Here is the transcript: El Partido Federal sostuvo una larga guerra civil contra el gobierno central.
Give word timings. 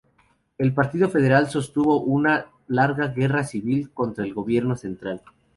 El 0.57 0.73
Partido 0.73 1.09
Federal 1.11 1.47
sostuvo 1.47 2.01
una 2.01 2.47
larga 2.67 3.09
guerra 3.09 3.43
civil 3.43 3.91
contra 3.91 4.23
el 4.25 4.33
gobierno 4.33 4.75
central. 4.75 5.21